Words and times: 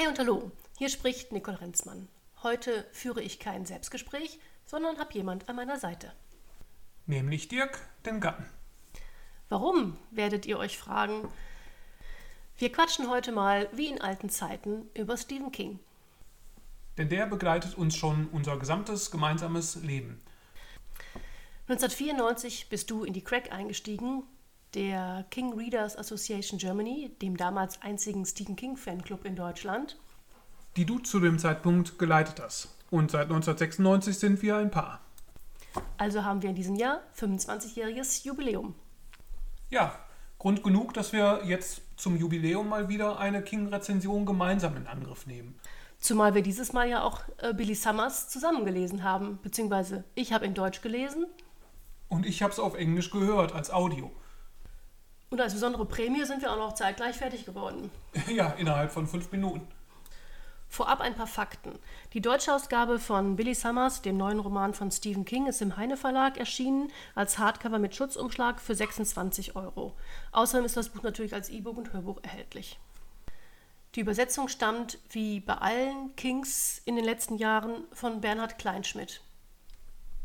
Hi 0.00 0.06
und 0.06 0.18
hallo, 0.18 0.50
hier 0.78 0.88
spricht 0.88 1.30
Nicole 1.30 1.60
Renzmann. 1.60 2.08
Heute 2.42 2.86
führe 2.90 3.20
ich 3.20 3.38
kein 3.38 3.66
Selbstgespräch, 3.66 4.38
sondern 4.64 4.98
habe 4.98 5.12
jemand 5.12 5.46
an 5.50 5.56
meiner 5.56 5.78
Seite. 5.78 6.10
Nämlich 7.04 7.48
Dirk, 7.48 7.78
den 8.06 8.18
Gatten. 8.18 8.46
Warum, 9.50 9.98
werdet 10.10 10.46
ihr 10.46 10.58
euch 10.58 10.78
fragen? 10.78 11.28
Wir 12.56 12.72
quatschen 12.72 13.10
heute 13.10 13.30
mal, 13.30 13.68
wie 13.72 13.88
in 13.88 14.00
alten 14.00 14.30
Zeiten, 14.30 14.88
über 14.94 15.18
Stephen 15.18 15.52
King. 15.52 15.80
Denn 16.96 17.10
der 17.10 17.26
begleitet 17.26 17.76
uns 17.76 17.94
schon 17.94 18.28
unser 18.32 18.58
gesamtes 18.58 19.10
gemeinsames 19.10 19.74
Leben. 19.82 20.22
1994 21.68 22.70
bist 22.70 22.90
du 22.90 23.04
in 23.04 23.12
die 23.12 23.22
Crack 23.22 23.52
eingestiegen, 23.52 24.22
der 24.74 25.24
King 25.30 25.52
Readers 25.54 25.96
Association 25.96 26.58
Germany, 26.58 27.10
dem 27.22 27.36
damals 27.36 27.80
einzigen 27.82 28.24
Stephen 28.24 28.56
King 28.56 28.76
Fanclub 28.76 29.24
in 29.24 29.36
Deutschland. 29.36 29.98
Die 30.76 30.84
du 30.84 30.98
zu 30.98 31.20
dem 31.20 31.38
Zeitpunkt 31.38 31.98
geleitet 31.98 32.40
hast. 32.40 32.68
Und 32.90 33.10
seit 33.10 33.24
1996 33.24 34.18
sind 34.18 34.42
wir 34.42 34.56
ein 34.56 34.70
Paar. 34.70 35.00
Also 35.96 36.24
haben 36.24 36.42
wir 36.42 36.50
in 36.50 36.56
diesem 36.56 36.76
Jahr 36.76 37.00
25-jähriges 37.16 38.24
Jubiläum. 38.24 38.74
Ja, 39.70 39.94
Grund 40.40 40.62
genug, 40.62 40.94
dass 40.94 41.12
wir 41.12 41.42
jetzt 41.44 41.82
zum 41.96 42.16
Jubiläum 42.16 42.66
mal 42.66 42.88
wieder 42.88 43.18
eine 43.18 43.42
King-Rezension 43.42 44.24
gemeinsam 44.24 44.74
in 44.74 44.86
Angriff 44.86 45.26
nehmen. 45.26 45.54
Zumal 45.98 46.34
wir 46.34 46.40
dieses 46.40 46.72
Mal 46.72 46.88
ja 46.88 47.02
auch 47.02 47.20
äh, 47.42 47.52
Billy 47.52 47.74
Summers 47.74 48.30
zusammengelesen 48.30 49.02
haben, 49.02 49.38
beziehungsweise 49.42 50.04
ich 50.14 50.32
habe 50.32 50.46
in 50.46 50.54
Deutsch 50.54 50.80
gelesen. 50.80 51.26
Und 52.08 52.24
ich 52.24 52.42
habe 52.42 52.54
es 52.54 52.58
auf 52.58 52.74
Englisch 52.74 53.10
gehört, 53.10 53.54
als 53.54 53.70
Audio. 53.70 54.10
Und 55.30 55.40
als 55.40 55.54
besondere 55.54 55.86
Prämie 55.86 56.24
sind 56.24 56.42
wir 56.42 56.52
auch 56.52 56.56
noch 56.56 56.74
zeitgleich 56.74 57.16
fertig 57.16 57.46
geworden. 57.46 57.90
Ja, 58.28 58.50
innerhalb 58.58 58.90
von 58.90 59.06
fünf 59.06 59.30
Minuten. 59.30 59.66
Vorab 60.68 61.00
ein 61.00 61.14
paar 61.14 61.26
Fakten. 61.26 61.78
Die 62.12 62.20
deutsche 62.20 62.54
Ausgabe 62.54 62.98
von 63.00 63.36
Billy 63.36 63.54
Summers, 63.54 64.02
dem 64.02 64.16
neuen 64.16 64.38
Roman 64.38 64.74
von 64.74 64.90
Stephen 64.90 65.24
King, 65.24 65.46
ist 65.46 65.62
im 65.62 65.76
Heine 65.76 65.96
Verlag 65.96 66.36
erschienen, 66.36 66.92
als 67.14 67.38
Hardcover 67.38 67.78
mit 67.78 67.94
Schutzumschlag 67.94 68.60
für 68.60 68.74
26 68.74 69.56
Euro. 69.56 69.96
Außerdem 70.32 70.64
ist 70.64 70.76
das 70.76 70.90
Buch 70.90 71.02
natürlich 71.02 71.34
als 71.34 71.48
E-Book 71.48 71.76
und 71.76 71.92
Hörbuch 71.92 72.18
erhältlich. 72.22 72.78
Die 73.96 74.00
Übersetzung 74.00 74.46
stammt, 74.46 74.98
wie 75.10 75.40
bei 75.40 75.54
allen 75.54 76.14
Kings 76.14 76.80
in 76.84 76.94
den 76.94 77.04
letzten 77.04 77.36
Jahren, 77.36 77.84
von 77.92 78.20
Bernhard 78.20 78.58
Kleinschmidt. 78.58 79.20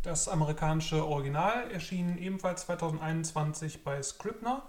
Das 0.03 0.28
amerikanische 0.28 1.03
Original 1.08 1.72
erschien 1.72 2.19
ebenfalls 2.19 2.66
2021 2.67 3.84
bei 3.84 4.02
Scribner. 4.03 4.62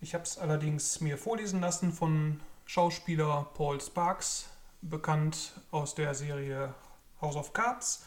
Ich 0.00 0.14
habe 0.14 0.22
es 0.22 0.38
allerdings 0.38 1.00
mir 1.00 1.18
vorlesen 1.18 1.60
lassen 1.60 1.92
von 1.92 2.40
Schauspieler 2.66 3.50
Paul 3.54 3.80
Sparks, 3.80 4.48
bekannt 4.80 5.52
aus 5.72 5.96
der 5.96 6.14
Serie 6.14 6.72
House 7.20 7.34
of 7.34 7.52
Cards, 7.52 8.04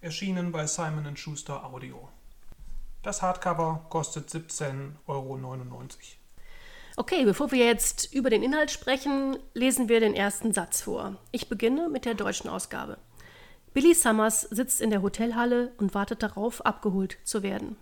erschienen 0.00 0.52
bei 0.52 0.66
Simon 0.66 1.14
Schuster 1.14 1.64
Audio. 1.66 2.08
Das 3.02 3.20
Hardcover 3.20 3.84
kostet 3.90 4.30
17,99 4.30 4.94
Euro. 5.06 5.38
Okay, 6.96 7.24
bevor 7.26 7.52
wir 7.52 7.66
jetzt 7.66 8.14
über 8.14 8.30
den 8.30 8.42
Inhalt 8.42 8.70
sprechen, 8.70 9.36
lesen 9.52 9.90
wir 9.90 10.00
den 10.00 10.14
ersten 10.14 10.54
Satz 10.54 10.80
vor. 10.80 11.16
Ich 11.30 11.50
beginne 11.50 11.90
mit 11.90 12.06
der 12.06 12.14
deutschen 12.14 12.48
Ausgabe. 12.48 12.96
Billy 13.74 13.94
Summers 13.94 14.42
sitzt 14.42 14.80
in 14.80 14.88
der 14.88 15.02
Hotelhalle 15.02 15.72
und 15.76 15.94
wartet 15.94 16.22
darauf, 16.22 16.64
abgeholt 16.64 17.18
zu 17.24 17.42
werden. 17.42 17.76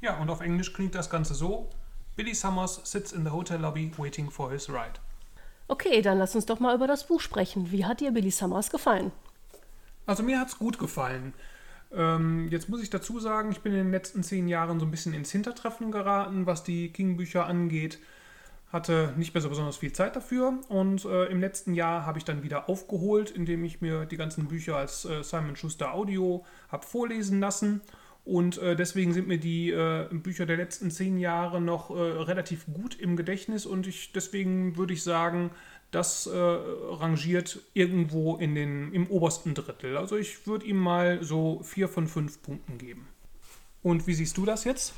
Ja, 0.00 0.18
und 0.18 0.30
auf 0.30 0.40
Englisch 0.40 0.72
klingt 0.72 0.96
das 0.96 1.10
Ganze 1.10 1.34
so: 1.34 1.70
Billy 2.16 2.34
Summers 2.34 2.80
sits 2.84 3.12
in 3.12 3.24
the 3.24 3.30
hotel 3.30 3.60
lobby 3.60 3.92
waiting 3.96 4.30
for 4.30 4.50
his 4.50 4.68
ride. 4.68 4.98
Okay, 5.68 6.00
dann 6.02 6.18
lass 6.18 6.34
uns 6.34 6.46
doch 6.46 6.60
mal 6.60 6.74
über 6.74 6.86
das 6.86 7.06
Buch 7.06 7.20
sprechen. 7.20 7.70
Wie 7.70 7.84
hat 7.84 8.00
dir 8.00 8.12
Billy 8.12 8.30
Summers 8.30 8.70
gefallen? 8.70 9.12
Also 10.06 10.22
mir 10.22 10.40
hat 10.40 10.48
es 10.48 10.58
gut 10.58 10.78
gefallen. 10.78 11.34
Ähm, 11.92 12.48
jetzt 12.50 12.68
muss 12.68 12.82
ich 12.82 12.90
dazu 12.90 13.20
sagen, 13.20 13.52
ich 13.52 13.60
bin 13.60 13.72
in 13.72 13.78
den 13.78 13.90
letzten 13.90 14.22
zehn 14.22 14.48
Jahren 14.48 14.80
so 14.80 14.86
ein 14.86 14.90
bisschen 14.90 15.14
ins 15.14 15.30
Hintertreffen 15.30 15.90
geraten, 15.90 16.46
was 16.46 16.64
die 16.64 16.92
King-Bücher 16.92 17.46
angeht 17.46 17.98
hatte 18.72 19.14
nicht 19.16 19.32
mehr 19.32 19.40
so 19.40 19.48
besonders 19.48 19.76
viel 19.76 19.92
Zeit 19.92 20.16
dafür 20.16 20.58
und 20.68 21.04
äh, 21.04 21.26
im 21.26 21.40
letzten 21.40 21.74
Jahr 21.74 22.04
habe 22.04 22.18
ich 22.18 22.24
dann 22.24 22.42
wieder 22.42 22.68
aufgeholt, 22.68 23.30
indem 23.30 23.64
ich 23.64 23.80
mir 23.80 24.06
die 24.06 24.16
ganzen 24.16 24.48
Bücher 24.48 24.76
als 24.76 25.04
äh, 25.04 25.22
Simon 25.22 25.56
Schuster 25.56 25.94
Audio 25.94 26.44
habe 26.68 26.84
vorlesen 26.84 27.40
lassen 27.40 27.80
und 28.26 28.58
äh, 28.58 28.74
deswegen 28.74 29.14
sind 29.14 29.28
mir 29.28 29.38
die 29.38 29.70
äh, 29.70 30.08
Bücher 30.10 30.46
der 30.46 30.56
letzten 30.56 30.90
zehn 30.90 31.16
Jahre 31.18 31.60
noch 31.60 31.90
äh, 31.90 31.94
relativ 31.94 32.66
gut 32.66 32.98
im 32.98 33.16
Gedächtnis 33.16 33.66
und 33.66 33.86
ich 33.86 34.12
deswegen 34.12 34.76
würde 34.76 34.94
ich 34.94 35.04
sagen, 35.04 35.52
das 35.92 36.26
äh, 36.26 36.36
rangiert 36.36 37.60
irgendwo 37.72 38.36
in 38.36 38.56
den, 38.56 38.92
im 38.92 39.06
obersten 39.06 39.54
Drittel. 39.54 39.96
Also 39.96 40.16
ich 40.16 40.44
würde 40.44 40.66
ihm 40.66 40.76
mal 40.76 41.22
so 41.22 41.60
vier 41.62 41.88
von 41.88 42.08
fünf 42.08 42.42
Punkten 42.42 42.78
geben. 42.78 43.06
Und 43.84 44.08
wie 44.08 44.14
siehst 44.14 44.36
du 44.36 44.44
das 44.44 44.64
jetzt? 44.64 44.92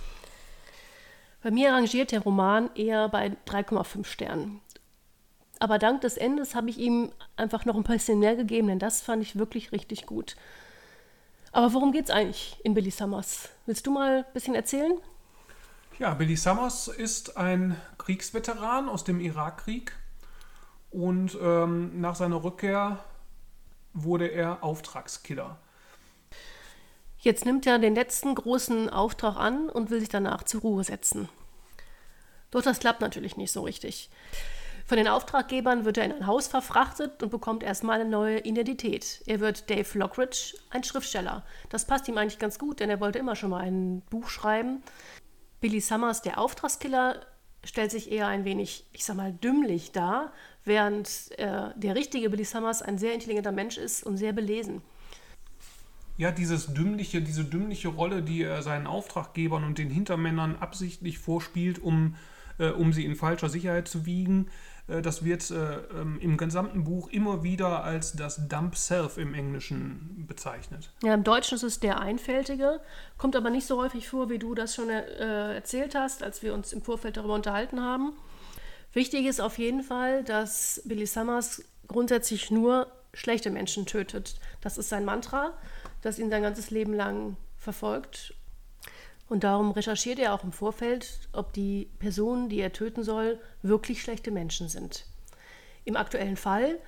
Bei 1.42 1.50
mir 1.50 1.70
rangiert 1.70 2.12
der 2.12 2.20
Roman 2.20 2.70
eher 2.74 3.10
bei 3.10 3.36
3,5 3.46 4.06
Sternen. 4.06 4.62
Aber 5.58 5.78
dank 5.78 6.00
des 6.00 6.16
Endes 6.16 6.54
habe 6.54 6.70
ich 6.70 6.78
ihm 6.78 7.10
einfach 7.36 7.66
noch 7.66 7.76
ein 7.76 7.82
bisschen 7.82 8.20
mehr 8.20 8.36
gegeben, 8.36 8.68
denn 8.68 8.78
das 8.78 9.02
fand 9.02 9.22
ich 9.22 9.36
wirklich 9.36 9.70
richtig 9.70 10.06
gut. 10.06 10.34
Aber 11.52 11.72
worum 11.72 11.92
geht 11.92 12.06
es 12.06 12.10
eigentlich 12.10 12.58
in 12.62 12.74
Billy 12.74 12.90
Summers? 12.90 13.48
Willst 13.66 13.86
du 13.86 13.90
mal 13.90 14.24
ein 14.26 14.32
bisschen 14.32 14.54
erzählen? 14.54 14.92
Ja, 15.98 16.14
Billy 16.14 16.36
Summers 16.36 16.88
ist 16.88 17.36
ein 17.36 17.76
Kriegsveteran 17.98 18.88
aus 18.88 19.04
dem 19.04 19.20
Irakkrieg 19.20 19.92
und 20.90 21.36
ähm, 21.40 22.00
nach 22.00 22.14
seiner 22.14 22.44
Rückkehr 22.44 22.98
wurde 23.94 24.28
er 24.28 24.62
Auftragskiller. 24.62 25.58
Jetzt 27.18 27.44
nimmt 27.44 27.66
er 27.66 27.78
den 27.80 27.96
letzten 27.96 28.34
großen 28.34 28.88
Auftrag 28.90 29.36
an 29.36 29.68
und 29.68 29.90
will 29.90 29.98
sich 29.98 30.08
danach 30.08 30.44
zur 30.44 30.60
Ruhe 30.60 30.84
setzen. 30.84 31.28
Doch 32.50 32.62
das 32.62 32.78
klappt 32.78 33.00
natürlich 33.00 33.36
nicht 33.36 33.50
so 33.50 33.62
richtig. 33.62 34.08
Von 34.88 34.96
den 34.96 35.06
Auftraggebern 35.06 35.84
wird 35.84 35.98
er 35.98 36.06
in 36.06 36.12
ein 36.12 36.26
Haus 36.26 36.48
verfrachtet 36.48 37.22
und 37.22 37.28
bekommt 37.28 37.62
erstmal 37.62 38.00
eine 38.00 38.08
neue 38.08 38.38
Identität. 38.38 39.22
Er 39.26 39.38
wird 39.38 39.68
Dave 39.68 39.98
Lockridge, 39.98 40.56
ein 40.70 40.82
Schriftsteller. 40.82 41.44
Das 41.68 41.84
passt 41.84 42.08
ihm 42.08 42.16
eigentlich 42.16 42.38
ganz 42.38 42.58
gut, 42.58 42.80
denn 42.80 42.88
er 42.88 42.98
wollte 42.98 43.18
immer 43.18 43.36
schon 43.36 43.50
mal 43.50 43.60
ein 43.60 44.00
Buch 44.08 44.30
schreiben. 44.30 44.82
Billy 45.60 45.80
Summers, 45.80 46.22
der 46.22 46.38
Auftragskiller, 46.38 47.20
stellt 47.62 47.90
sich 47.90 48.10
eher 48.10 48.28
ein 48.28 48.46
wenig, 48.46 48.86
ich 48.94 49.04
sag 49.04 49.16
mal, 49.16 49.30
dümmlich 49.30 49.92
dar, 49.92 50.32
während 50.64 51.32
äh, 51.36 51.68
der 51.76 51.94
richtige 51.94 52.30
Billy 52.30 52.44
Summers 52.44 52.80
ein 52.80 52.96
sehr 52.96 53.12
intelligenter 53.12 53.52
Mensch 53.52 53.76
ist 53.76 54.04
und 54.04 54.16
sehr 54.16 54.32
belesen 54.32 54.80
ja, 56.16 56.32
dieses 56.32 56.74
dümmliche, 56.74 57.22
diese 57.22 57.44
dümmliche 57.44 57.86
Rolle, 57.86 58.22
die 58.22 58.42
er 58.42 58.60
seinen 58.62 58.88
Auftraggebern 58.88 59.62
und 59.62 59.78
den 59.78 59.88
Hintermännern 59.88 60.56
absichtlich 60.56 61.18
vorspielt, 61.18 61.78
um, 61.78 62.16
äh, 62.58 62.70
um 62.70 62.92
sie 62.92 63.04
in 63.04 63.14
falscher 63.14 63.48
Sicherheit 63.48 63.86
zu 63.86 64.04
wiegen, 64.04 64.48
das 64.88 65.24
wird 65.24 65.50
äh, 65.50 65.76
ähm, 65.98 66.18
im 66.20 66.36
gesamten 66.36 66.84
Buch 66.84 67.08
immer 67.10 67.42
wieder 67.42 67.84
als 67.84 68.12
das 68.12 68.48
Dump 68.48 68.76
Self 68.76 69.18
im 69.18 69.34
Englischen 69.34 70.24
bezeichnet. 70.26 70.90
Ja, 71.02 71.14
im 71.14 71.24
Deutschen 71.24 71.56
ist 71.56 71.62
es 71.62 71.80
der 71.80 72.00
Einfältige, 72.00 72.80
kommt 73.16 73.36
aber 73.36 73.50
nicht 73.50 73.66
so 73.66 73.80
häufig 73.80 74.08
vor, 74.08 74.30
wie 74.30 74.38
du 74.38 74.54
das 74.54 74.74
schon 74.74 74.88
äh, 74.88 75.54
erzählt 75.54 75.94
hast, 75.94 76.22
als 76.22 76.42
wir 76.42 76.54
uns 76.54 76.72
im 76.72 76.82
Vorfeld 76.82 77.16
darüber 77.16 77.34
unterhalten 77.34 77.80
haben. 77.82 78.12
Wichtig 78.92 79.26
ist 79.26 79.40
auf 79.40 79.58
jeden 79.58 79.82
Fall, 79.82 80.24
dass 80.24 80.82
Billy 80.84 81.06
Summers 81.06 81.62
grundsätzlich 81.86 82.50
nur 82.50 82.86
schlechte 83.12 83.50
Menschen 83.50 83.86
tötet. 83.86 84.40
Das 84.60 84.78
ist 84.78 84.88
sein 84.88 85.04
Mantra 85.04 85.52
das 86.02 86.18
ihn 86.18 86.30
sein 86.30 86.42
ganzes 86.42 86.70
Leben 86.70 86.94
lang 86.94 87.36
verfolgt. 87.56 88.34
Und 89.28 89.44
darum 89.44 89.72
recherchiert 89.72 90.18
er 90.18 90.32
auch 90.34 90.42
im 90.42 90.52
Vorfeld, 90.52 91.20
ob 91.32 91.52
die 91.52 91.90
Personen, 91.98 92.48
die 92.48 92.60
er 92.60 92.72
töten 92.72 93.02
soll, 93.02 93.38
wirklich 93.62 94.02
schlechte 94.02 94.30
Menschen 94.30 94.68
sind. 94.68 95.04
Im 95.84 95.96
aktuellen 95.96 96.36
Fall 96.36 96.78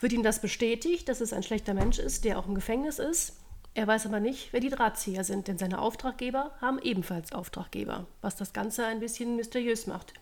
wird 0.00 0.12
ihm 0.12 0.22
das 0.22 0.40
bestätigt, 0.40 1.08
dass 1.08 1.20
es 1.20 1.32
ein 1.32 1.42
schlechter 1.42 1.74
Mensch 1.74 1.98
ist, 1.98 2.24
der 2.24 2.38
auch 2.38 2.46
im 2.46 2.54
Gefängnis 2.54 2.98
ist. 2.98 3.36
Er 3.74 3.86
weiß 3.86 4.06
aber 4.06 4.20
nicht, 4.20 4.52
wer 4.52 4.60
die 4.60 4.70
Drahtzieher 4.70 5.24
sind, 5.24 5.48
denn 5.48 5.58
seine 5.58 5.80
Auftraggeber 5.80 6.52
haben 6.60 6.78
ebenfalls 6.80 7.32
Auftraggeber, 7.32 8.06
was 8.20 8.36
das 8.36 8.52
Ganze 8.52 8.86
ein 8.86 9.00
bisschen 9.00 9.36
mysteriös 9.36 9.86
macht. 9.86 10.14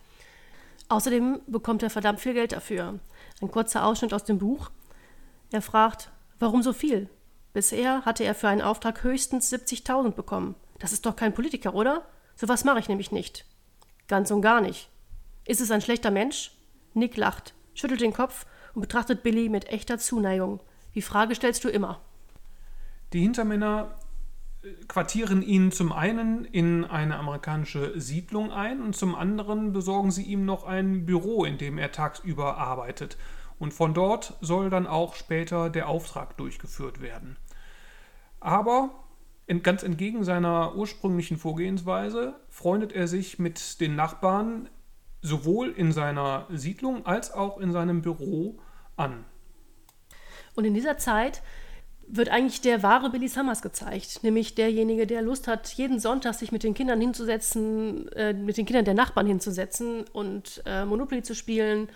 Außerdem 0.89 1.41
bekommt 1.47 1.83
er 1.83 1.91
verdammt 1.91 2.21
viel 2.21 2.35
Geld 2.35 2.53
dafür. 2.53 2.99
Ein 3.41 3.51
kurzer 3.51 3.85
Ausschnitt 3.85 4.15
aus 4.15 4.25
dem 4.25 4.39
Buch. 4.39 4.71
Er 5.51 5.63
fragt, 5.63 6.11
warum 6.39 6.63
so 6.63 6.73
viel? 6.73 7.09
Bisher 7.53 8.05
hatte 8.05 8.25
er 8.25 8.35
für 8.35 8.49
einen 8.49 8.63
Auftrag 8.63 9.03
höchstens 9.03 9.53
70.000 9.53 10.11
bekommen. 10.11 10.55
Das 10.79 10.93
ist 10.93 11.07
doch 11.07 11.17
kein 11.17 11.35
Politiker, 11.35 11.75
oder? 11.75 12.07
So 12.35 12.49
was 12.49 12.65
mache 12.65 12.79
ich 12.79 12.89
nämlich 12.89 13.13
nicht. 13.13 13.47
Ganz 14.09 14.31
und 14.31 14.43
gar 14.43 14.61
nicht. 14.61 14.91
Ist 15.47 15.61
es 15.61 15.71
ein 15.71 15.81
schlechter 15.81 16.11
Mensch? 16.11 16.53
Nick 16.95 17.17
lacht, 17.17 17.55
schüttelt 17.75 18.01
den 18.01 18.13
Kopf 18.13 18.47
und 18.75 18.83
betrachtet 18.83 19.23
Billy 19.23 19.49
mit 19.49 19.69
echter 19.69 19.99
Zuneigung. 19.99 20.61
Die 20.95 21.03
Frage 21.03 21.35
stellst 21.35 21.65
du 21.65 21.69
immer. 21.69 22.01
Die 23.13 23.21
Hintermänner 23.21 23.99
quartieren 24.89 25.43
ihn 25.43 25.71
zum 25.73 25.93
einen 25.93 26.45
in 26.45 26.85
eine 26.85 27.17
amerikanische 27.17 27.99
Siedlung 28.01 28.51
ein 28.51 28.83
und 28.83 28.97
zum 28.97 29.15
anderen 29.15 29.73
besorgen 29.73 30.11
sie 30.11 30.25
ihm 30.25 30.45
noch 30.45 30.65
ein 30.65 31.07
Büro, 31.07 31.45
in 31.45 31.59
dem 31.59 31.79
er 31.79 31.93
tagsüber 31.93 32.57
arbeitet. 32.59 33.17
Und 33.59 33.73
von 33.73 33.95
dort 33.95 34.37
soll 34.41 34.71
dann 34.71 34.87
auch 34.87 35.15
später 35.15 35.71
der 35.71 35.89
Auftrag 35.89 36.37
durchgeführt 36.37 37.01
werden. 37.01 37.37
Aber 38.41 38.91
ganz 39.63 39.83
entgegen 39.83 40.25
seiner 40.25 40.75
ursprünglichen 40.75 41.37
Vorgehensweise 41.37 42.35
freundet 42.49 42.93
er 42.93 43.07
sich 43.07 43.39
mit 43.39 43.81
den 43.81 43.95
Nachbarn 43.95 44.69
sowohl 45.23 45.71
in 45.71 45.93
seiner 45.93 46.47
Siedlung 46.51 47.07
als 47.07 47.33
auch 47.33 47.59
in 47.59 47.73
seinem 47.73 48.03
Büro 48.03 48.59
an. 48.97 49.25
Und 50.55 50.65
in 50.65 50.75
dieser 50.75 50.99
Zeit 50.99 51.43
wird 52.09 52.29
eigentlich 52.29 52.61
der 52.61 52.83
wahre 52.83 53.11
Billy 53.11 53.29
Summers 53.29 53.63
gezeigt, 53.63 54.23
nämlich 54.23 54.55
derjenige, 54.55 55.07
der 55.07 55.23
Lust 55.23 55.49
hat, 55.49 55.69
jeden 55.75 55.99
Sonntag 55.99 56.35
sich 56.35 56.53
mit 56.53 56.63
den 56.63 56.75
Kindern 56.75 57.01
hinzusetzen, 57.01 58.09
äh, 58.13 58.33
mit 58.33 58.57
den 58.57 58.67
Kindern 58.67 58.85
der 58.85 58.95
Nachbarn 58.95 59.27
hinzusetzen 59.27 60.05
und 60.13 60.63
äh, 60.67 60.85
Monopoly 60.85 61.23
zu 61.23 61.35
spielen. 61.35 61.89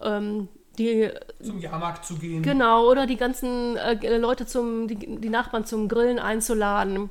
Ähm, 0.00 0.48
die, 0.78 1.10
zum 1.42 1.58
Jahrmarkt 1.58 2.04
zu 2.04 2.16
gehen. 2.16 2.42
Genau, 2.42 2.88
oder 2.88 3.06
die 3.06 3.16
ganzen 3.16 3.76
äh, 3.76 4.18
Leute 4.18 4.46
zum, 4.46 4.88
die, 4.88 4.96
die, 4.96 5.28
Nachbarn 5.28 5.64
zum 5.64 5.88
Grillen 5.88 6.18
einzuladen. 6.18 7.10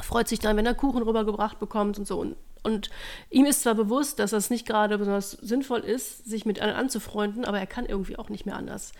Freut 0.00 0.28
sich 0.28 0.38
dann, 0.38 0.56
wenn 0.56 0.66
er 0.66 0.74
Kuchen 0.74 1.02
rübergebracht 1.02 1.58
bekommt 1.58 1.98
und 1.98 2.06
so. 2.06 2.18
Und, 2.18 2.36
und 2.62 2.90
ihm 3.30 3.46
ist 3.46 3.62
zwar 3.62 3.74
bewusst, 3.74 4.18
dass 4.18 4.30
das 4.30 4.50
nicht 4.50 4.66
gerade 4.66 4.98
besonders 4.98 5.32
sinnvoll 5.32 5.80
ist, 5.80 6.24
sich 6.24 6.46
mit 6.46 6.60
anderen 6.60 6.80
anzufreunden, 6.80 7.44
aber 7.44 7.58
er 7.58 7.66
kann 7.66 7.86
irgendwie 7.86 8.18
auch 8.18 8.28
nicht 8.28 8.46
mehr 8.46 8.56
anders. 8.56 8.92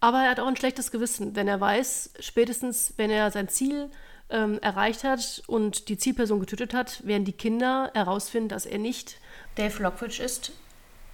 Aber 0.00 0.18
er 0.22 0.30
hat 0.30 0.40
auch 0.40 0.46
ein 0.46 0.56
schlechtes 0.56 0.90
Gewissen, 0.90 1.34
wenn 1.34 1.48
er 1.48 1.60
weiß, 1.60 2.12
spätestens 2.20 2.92
wenn 2.96 3.10
er 3.10 3.30
sein 3.30 3.48
Ziel 3.48 3.90
ähm, 4.30 4.58
erreicht 4.60 5.04
hat 5.04 5.42
und 5.46 5.88
die 5.88 5.96
Zielperson 5.96 6.40
getötet 6.40 6.74
hat, 6.74 7.06
werden 7.06 7.24
die 7.24 7.32
Kinder 7.32 7.90
herausfinden, 7.94 8.48
dass 8.48 8.66
er 8.66 8.78
nicht 8.78 9.18
Dave 9.54 9.82
Lockridge 9.82 10.22
ist, 10.22 10.52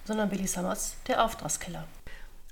sondern 0.05 0.29
Billy 0.29 0.47
Summers, 0.47 0.95
der 1.07 1.23
Auftragskiller. 1.23 1.87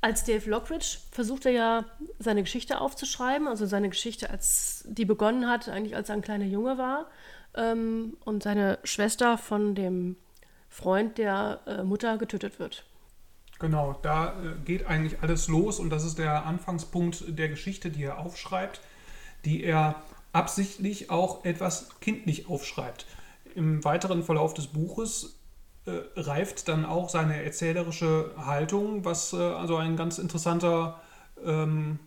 Als 0.02 0.24
Dave 0.24 0.50
Lockridge 0.50 0.98
versucht 1.12 1.46
er 1.46 1.52
ja, 1.52 1.86
seine 2.20 2.44
Geschichte 2.44 2.80
aufzuschreiben, 2.80 3.48
also 3.48 3.66
seine 3.66 3.90
Geschichte, 3.90 4.30
als 4.30 4.86
die 4.88 5.06
begonnen 5.06 5.48
hat, 5.48 5.68
eigentlich 5.68 5.96
als 5.96 6.10
er 6.10 6.16
ein 6.16 6.22
kleiner 6.22 6.46
Junge 6.46 6.78
war 6.78 7.08
ähm, 7.56 8.16
und 8.24 8.44
seine 8.44 8.80
Schwester 8.84 9.38
von 9.38 9.76
dem 9.76 10.16
Freund 10.70 11.18
der 11.18 11.60
äh, 11.66 11.84
Mutter 11.84 12.18
getötet 12.18 12.60
wird. 12.60 12.86
Genau, 13.60 14.00
da 14.02 14.42
äh, 14.42 14.56
geht 14.64 14.86
eigentlich 14.86 15.22
alles 15.22 15.50
los 15.50 15.80
und 15.80 15.90
das 15.90 16.06
ist 16.06 16.18
der 16.18 16.46
Anfangspunkt 16.46 17.38
der 17.38 17.50
Geschichte, 17.50 17.90
die 17.90 18.04
er 18.04 18.20
aufschreibt, 18.20 18.80
die 19.44 19.64
er 19.64 19.96
absichtlich 20.32 21.10
auch 21.10 21.44
etwas 21.44 21.90
kindlich 22.00 22.48
aufschreibt. 22.48 23.06
Im 23.56 23.84
weiteren 23.84 24.24
Verlauf 24.24 24.54
des 24.54 24.68
Buches 24.68 25.39
äh, 26.16 26.20
reift 26.20 26.68
dann 26.68 26.86
auch 26.86 27.10
seine 27.10 27.44
erzählerische 27.44 28.32
Haltung, 28.38 29.06
was 29.06 29.34
äh, 29.34 29.38
also 29.38 29.78
ein 29.78 29.98
ganz 29.98 30.18
interessanter 30.18 31.02
ähm, 31.44 32.00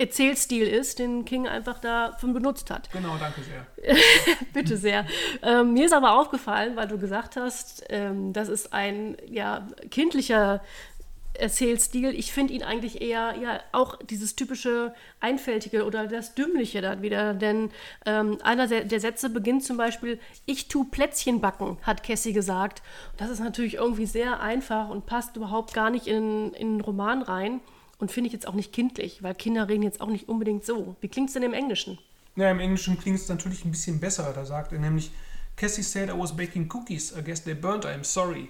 Erzählstil 0.00 0.66
ist, 0.66 0.98
den 0.98 1.26
King 1.26 1.46
einfach 1.46 1.78
davon 1.78 2.32
benutzt 2.32 2.70
hat. 2.70 2.90
Genau, 2.90 3.18
danke 3.18 3.42
sehr. 3.42 3.66
Bitte 4.54 4.78
sehr. 4.78 5.04
Ähm, 5.42 5.74
mir 5.74 5.84
ist 5.84 5.92
aber 5.92 6.18
aufgefallen, 6.18 6.74
weil 6.74 6.88
du 6.88 6.96
gesagt 6.96 7.36
hast, 7.36 7.84
ähm, 7.90 8.32
das 8.32 8.48
ist 8.48 8.72
ein 8.72 9.18
ja, 9.26 9.68
kindlicher 9.90 10.62
Erzählstil. 11.40 12.14
Ich 12.14 12.32
finde 12.32 12.52
ihn 12.52 12.62
eigentlich 12.62 13.00
eher 13.00 13.34
ja 13.40 13.60
auch 13.72 13.96
dieses 13.96 14.36
typische 14.36 14.94
Einfältige 15.20 15.84
oder 15.84 16.06
das 16.06 16.34
Dümmliche 16.34 16.80
dann 16.80 17.02
wieder. 17.02 17.34
Denn 17.34 17.70
ähm, 18.06 18.38
einer 18.42 18.66
der, 18.66 19.00
Sätze 19.00 19.30
beginnt 19.30 19.64
zum 19.64 19.76
Beispiel: 19.76 20.20
Ich 20.46 20.68
tu 20.68 20.84
Plätzchen 20.84 21.40
backen, 21.40 21.78
hat 21.82 22.02
Cassie 22.02 22.32
gesagt. 22.32 22.82
Das 23.16 23.30
ist 23.30 23.40
natürlich 23.40 23.74
irgendwie 23.74 24.06
sehr 24.06 24.40
einfach 24.40 24.88
und 24.88 25.06
passt 25.06 25.36
überhaupt 25.36 25.74
gar 25.74 25.90
nicht 25.90 26.06
in, 26.06 26.52
in 26.52 26.78
den 26.78 26.80
Roman 26.80 27.22
rein. 27.22 27.60
Und 27.98 28.10
finde 28.10 28.28
ich 28.28 28.32
jetzt 28.32 28.48
auch 28.48 28.54
nicht 28.54 28.72
kindlich, 28.72 29.22
weil 29.22 29.34
Kinder 29.34 29.68
reden 29.68 29.82
jetzt 29.82 30.00
auch 30.00 30.08
nicht 30.08 30.28
unbedingt 30.28 30.64
so. 30.64 30.96
Wie 31.02 31.08
klingt 31.08 31.28
es 31.28 31.34
denn 31.34 31.42
im 31.42 31.52
Englischen? 31.52 31.98
Ja, 32.34 32.50
im 32.50 32.58
Englischen 32.58 32.98
klingt 32.98 33.18
es 33.18 33.28
natürlich 33.28 33.64
ein 33.64 33.70
bisschen 33.70 34.00
besser. 34.00 34.32
Da 34.34 34.46
sagt 34.46 34.72
er 34.72 34.78
nämlich, 34.78 35.10
Cassie 35.56 35.82
said 35.82 36.08
I 36.08 36.18
was 36.18 36.34
baking 36.34 36.70
cookies. 36.72 37.14
I 37.14 37.22
guess 37.22 37.42
they 37.42 37.54
burnt. 37.54 37.84
I'm 37.84 38.04
sorry. 38.04 38.48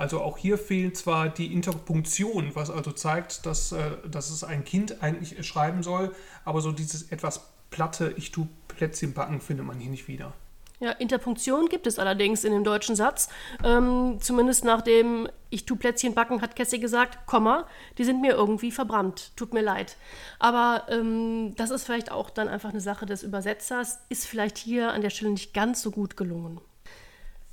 Also 0.00 0.22
auch 0.22 0.38
hier 0.38 0.56
fehlt 0.56 0.96
zwar 0.96 1.28
die 1.28 1.52
Interpunktion, 1.52 2.52
was 2.54 2.70
also 2.70 2.90
zeigt, 2.90 3.44
dass, 3.44 3.72
äh, 3.72 3.98
dass 4.10 4.30
es 4.30 4.42
ein 4.42 4.64
Kind 4.64 5.02
eigentlich 5.02 5.46
schreiben 5.46 5.82
soll, 5.82 6.14
aber 6.46 6.62
so 6.62 6.72
dieses 6.72 7.12
etwas 7.12 7.50
platte, 7.68 8.14
ich 8.16 8.32
tu 8.32 8.48
Plätzchen 8.68 9.12
backen, 9.12 9.42
findet 9.42 9.66
man 9.66 9.78
hier 9.78 9.90
nicht 9.90 10.08
wieder. 10.08 10.32
Ja, 10.78 10.92
Interpunktion 10.92 11.68
gibt 11.68 11.86
es 11.86 11.98
allerdings 11.98 12.44
in 12.44 12.54
dem 12.54 12.64
deutschen 12.64 12.96
Satz. 12.96 13.28
Ähm, 13.62 14.16
zumindest 14.22 14.64
nach 14.64 14.80
dem 14.80 15.28
Ich 15.50 15.66
tu 15.66 15.76
Plätzchen 15.76 16.14
backen, 16.14 16.40
hat 16.40 16.56
Cassie 16.56 16.80
gesagt, 16.80 17.26
Komma, 17.26 17.66
die 17.98 18.04
sind 18.04 18.22
mir 18.22 18.32
irgendwie 18.32 18.70
verbrannt. 18.70 19.36
Tut 19.36 19.52
mir 19.52 19.60
leid. 19.60 19.98
Aber 20.38 20.86
ähm, 20.88 21.54
das 21.56 21.68
ist 21.68 21.84
vielleicht 21.84 22.10
auch 22.10 22.30
dann 22.30 22.48
einfach 22.48 22.70
eine 22.70 22.80
Sache 22.80 23.04
des 23.04 23.22
Übersetzers, 23.22 23.98
ist 24.08 24.26
vielleicht 24.26 24.56
hier 24.56 24.92
an 24.94 25.02
der 25.02 25.10
Stelle 25.10 25.32
nicht 25.32 25.52
ganz 25.52 25.82
so 25.82 25.90
gut 25.90 26.16
gelungen. 26.16 26.58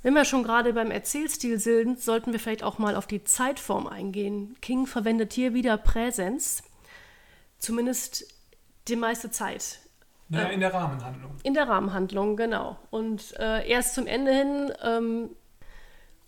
Wenn 0.02 0.14
wir 0.14 0.24
schon 0.24 0.44
gerade 0.44 0.72
beim 0.72 0.90
Erzählstil 0.90 1.58
sind, 1.58 2.00
sollten 2.00 2.32
wir 2.32 2.38
vielleicht 2.38 2.62
auch 2.62 2.78
mal 2.78 2.94
auf 2.94 3.06
die 3.06 3.24
Zeitform 3.24 3.86
eingehen. 3.86 4.56
King 4.60 4.86
verwendet 4.86 5.32
hier 5.32 5.54
wieder 5.54 5.76
Präsens, 5.76 6.62
zumindest 7.58 8.32
die 8.86 8.96
meiste 8.96 9.30
Zeit. 9.30 9.80
Naja, 10.28 10.48
in 10.48 10.60
der 10.60 10.72
Rahmenhandlung. 10.72 11.32
In 11.42 11.54
der 11.54 11.68
Rahmenhandlung, 11.68 12.36
genau. 12.36 12.76
Und 12.90 13.34
äh, 13.38 13.66
erst 13.68 13.94
zum 13.94 14.06
Ende 14.06 14.32
hin 14.32 14.72
ähm, 14.82 15.30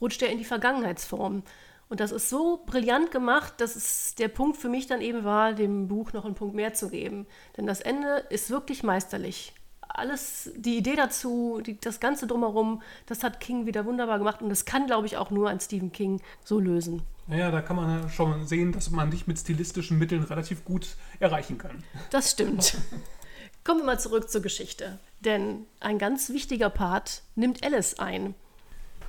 rutscht 0.00 0.22
er 0.22 0.30
in 0.30 0.38
die 0.38 0.44
Vergangenheitsform. 0.44 1.42
Und 1.88 2.00
das 2.00 2.12
ist 2.12 2.30
so 2.30 2.62
brillant 2.66 3.10
gemacht, 3.10 3.54
dass 3.58 3.76
es 3.76 4.14
der 4.14 4.28
Punkt 4.28 4.56
für 4.56 4.68
mich 4.68 4.86
dann 4.86 5.00
eben 5.00 5.24
war, 5.24 5.52
dem 5.52 5.88
Buch 5.88 6.12
noch 6.12 6.24
einen 6.24 6.34
Punkt 6.34 6.54
mehr 6.54 6.72
zu 6.72 6.88
geben. 6.88 7.26
Denn 7.56 7.66
das 7.66 7.80
Ende 7.80 8.24
ist 8.30 8.48
wirklich 8.48 8.82
meisterlich. 8.82 9.52
Alles, 10.00 10.50
die 10.56 10.76
Idee 10.76 10.96
dazu, 10.96 11.60
die, 11.64 11.78
das 11.78 12.00
Ganze 12.00 12.26
drumherum, 12.26 12.82
das 13.06 13.22
hat 13.22 13.38
King 13.38 13.66
wieder 13.66 13.84
wunderbar 13.84 14.18
gemacht. 14.18 14.42
Und 14.42 14.48
das 14.48 14.64
kann, 14.64 14.86
glaube 14.86 15.06
ich, 15.06 15.16
auch 15.16 15.30
nur 15.30 15.48
ein 15.48 15.60
Stephen 15.60 15.92
King 15.92 16.20
so 16.44 16.58
lösen. 16.58 17.02
Naja, 17.26 17.50
da 17.52 17.60
kann 17.60 17.76
man 17.76 18.10
schon 18.10 18.46
sehen, 18.46 18.72
dass 18.72 18.90
man 18.90 19.10
dich 19.10 19.28
mit 19.28 19.38
stilistischen 19.38 19.98
Mitteln 19.98 20.24
relativ 20.24 20.64
gut 20.64 20.96
erreichen 21.20 21.58
kann. 21.58 21.84
Das 22.10 22.32
stimmt. 22.32 22.76
Kommen 23.64 23.80
wir 23.80 23.86
mal 23.86 24.00
zurück 24.00 24.30
zur 24.30 24.42
Geschichte. 24.42 24.98
Denn 25.20 25.66
ein 25.78 25.98
ganz 25.98 26.30
wichtiger 26.30 26.70
Part 26.70 27.22
nimmt 27.36 27.62
Alice 27.62 27.98
ein. 27.98 28.34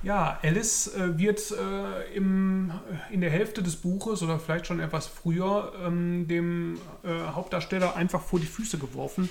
Ja, 0.02 0.38
Alice 0.42 0.88
äh, 0.94 1.16
wird 1.16 1.52
äh, 1.52 2.14
im, 2.14 2.72
in 3.10 3.20
der 3.20 3.30
Hälfte 3.30 3.62
des 3.62 3.76
Buches 3.76 4.22
oder 4.22 4.38
vielleicht 4.40 4.66
schon 4.66 4.80
etwas 4.80 5.06
früher 5.06 5.72
ähm, 5.84 6.26
dem 6.26 6.78
äh, 7.04 7.08
Hauptdarsteller 7.32 7.94
einfach 7.94 8.20
vor 8.20 8.40
die 8.40 8.46
Füße 8.46 8.78
geworfen. 8.78 9.28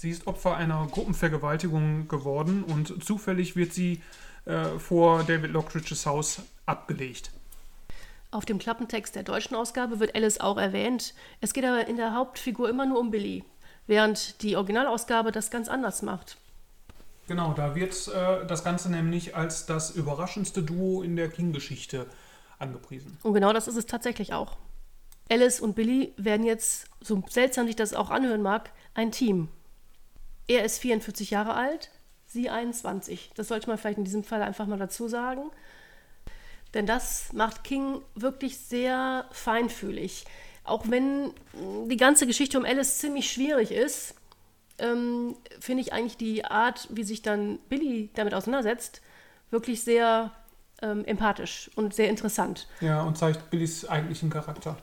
Sie 0.00 0.08
ist 0.08 0.26
Opfer 0.26 0.56
einer 0.56 0.86
Gruppenvergewaltigung 0.90 2.08
geworden 2.08 2.64
und 2.64 3.04
zufällig 3.04 3.54
wird 3.54 3.74
sie 3.74 4.00
äh, 4.46 4.64
vor 4.78 5.24
David 5.24 5.50
Lockridges 5.50 6.06
Haus 6.06 6.40
abgelegt. 6.64 7.30
Auf 8.30 8.46
dem 8.46 8.58
Klappentext 8.58 9.14
der 9.14 9.24
deutschen 9.24 9.54
Ausgabe 9.54 10.00
wird 10.00 10.14
Alice 10.14 10.40
auch 10.40 10.56
erwähnt. 10.56 11.12
Es 11.42 11.52
geht 11.52 11.66
aber 11.66 11.86
in 11.86 11.98
der 11.98 12.14
Hauptfigur 12.14 12.70
immer 12.70 12.86
nur 12.86 12.98
um 12.98 13.10
Billy 13.10 13.44
während 13.86 14.40
die 14.40 14.56
Originalausgabe 14.56 15.32
das 15.32 15.50
ganz 15.50 15.68
anders 15.68 16.00
macht. 16.00 16.38
Genau, 17.28 17.52
da 17.52 17.74
wird 17.74 17.92
äh, 18.08 18.46
das 18.46 18.64
Ganze 18.64 18.90
nämlich 18.90 19.36
als 19.36 19.66
das 19.66 19.90
überraschendste 19.90 20.62
Duo 20.62 21.02
in 21.02 21.14
der 21.14 21.28
King-Geschichte 21.28 22.06
angepriesen. 22.58 23.18
Und 23.22 23.34
genau 23.34 23.52
das 23.52 23.68
ist 23.68 23.76
es 23.76 23.84
tatsächlich 23.84 24.32
auch. 24.32 24.56
Alice 25.28 25.60
und 25.60 25.76
Billy 25.76 26.14
werden 26.16 26.46
jetzt, 26.46 26.86
so 27.02 27.22
seltsam 27.28 27.66
sich 27.66 27.76
das 27.76 27.92
auch 27.92 28.08
anhören 28.08 28.40
mag, 28.40 28.70
ein 28.94 29.12
Team. 29.12 29.48
Er 30.50 30.64
ist 30.64 30.78
44 30.78 31.30
Jahre 31.30 31.54
alt, 31.54 31.90
sie 32.26 32.50
21. 32.50 33.30
Das 33.34 33.48
sollte 33.48 33.68
man 33.68 33.78
vielleicht 33.78 33.98
in 33.98 34.04
diesem 34.04 34.24
Fall 34.24 34.42
einfach 34.42 34.66
mal 34.66 34.78
dazu 34.78 35.08
sagen. 35.08 35.50
Denn 36.74 36.86
das 36.86 37.32
macht 37.32 37.64
King 37.64 38.00
wirklich 38.14 38.58
sehr 38.58 39.26
feinfühlig 39.32 40.24
auch 40.64 40.84
wenn 40.88 41.32
die 41.88 41.96
ganze 41.96 42.26
Geschichte 42.26 42.58
um 42.58 42.64
Alice 42.64 42.98
ziemlich 42.98 43.30
schwierig 43.30 43.72
ist, 43.72 44.14
ähm, 44.78 45.34
finde 45.58 45.82
ich 45.82 45.92
eigentlich 45.92 46.16
die 46.16 46.44
Art, 46.44 46.88
wie 46.90 47.02
sich 47.02 47.22
dann 47.22 47.58
Billy 47.68 48.10
damit 48.14 48.34
auseinandersetzt, 48.34 49.02
wirklich 49.50 49.82
sehr 49.82 50.32
ähm, 50.80 51.04
empathisch 51.04 51.70
und 51.74 51.92
sehr 51.92 52.08
interessant. 52.08 52.68
Ja, 52.80 53.02
und 53.02 53.18
zeigt 53.18 53.50
Billys 53.50 53.84
eigentlichen 53.86 54.30
Charakter. 54.30 54.76